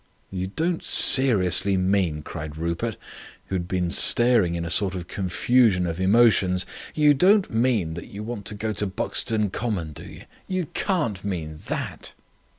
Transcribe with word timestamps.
"You 0.31 0.47
don't 0.47 0.83
seriously 0.83 1.77
mean," 1.77 2.23
cried 2.23 2.57
Rupert, 2.57 2.97
who 3.45 3.55
had 3.55 3.67
been 3.67 3.91
staring 3.91 4.55
in 4.55 4.65
a 4.65 4.71
sort 4.71 4.95
of 4.95 5.07
confusion 5.07 5.85
of 5.85 6.01
emotions. 6.01 6.65
"You 6.95 7.13
don't 7.13 7.53
mean 7.53 7.93
that 7.93 8.07
you 8.07 8.23
want 8.23 8.45
to 8.45 8.55
go 8.55 8.73
to 8.73 8.87
Buxton 8.87 9.51
Common, 9.51 9.93
do 9.93 10.03
you? 10.05 10.23
You 10.47 10.65
can't 10.73 11.23
mean 11.23 11.53
that!" 11.67 12.15